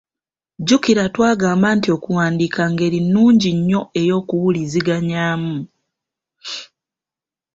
Jjukira 0.59 1.03
twagamba 1.13 1.67
nti 1.77 1.89
okuwandiika 1.95 2.61
ngeri 2.71 2.99
nnungi 3.05 3.49
nnyo 3.57 3.81
ey’okuwuliziganyaamu. 3.99 5.57